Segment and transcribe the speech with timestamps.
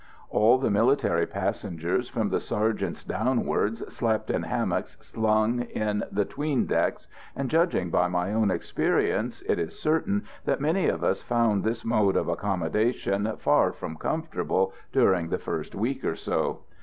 [0.31, 6.65] All the military passengers, from the sergeants downwards, slept in hammocks slung in the 'tween
[6.65, 11.63] decks, and, judging by my own experience, it is certain that many of us found
[11.63, 16.61] this mode of accommodation far from comfortable during the first week or so.